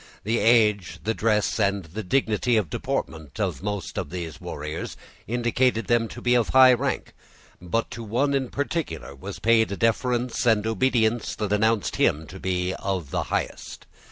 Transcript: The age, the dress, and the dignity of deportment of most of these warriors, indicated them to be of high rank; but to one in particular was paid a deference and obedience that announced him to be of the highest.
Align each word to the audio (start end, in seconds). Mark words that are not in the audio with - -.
The 0.23 0.39
age, 0.39 0.97
the 1.03 1.13
dress, 1.13 1.59
and 1.59 1.85
the 1.85 2.01
dignity 2.01 2.57
of 2.57 2.71
deportment 2.71 3.39
of 3.39 3.61
most 3.61 3.99
of 3.99 4.09
these 4.09 4.41
warriors, 4.41 4.97
indicated 5.27 5.85
them 5.85 6.07
to 6.07 6.23
be 6.23 6.33
of 6.33 6.49
high 6.49 6.73
rank; 6.73 7.13
but 7.61 7.91
to 7.91 8.03
one 8.03 8.33
in 8.33 8.49
particular 8.49 9.13
was 9.13 9.37
paid 9.37 9.71
a 9.71 9.77
deference 9.77 10.43
and 10.47 10.65
obedience 10.65 11.35
that 11.35 11.53
announced 11.53 11.97
him 11.97 12.25
to 12.29 12.39
be 12.39 12.73
of 12.73 13.11
the 13.11 13.25
highest. 13.29 13.85